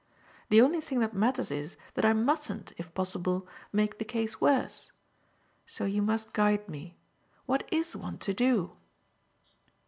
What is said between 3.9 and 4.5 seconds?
the case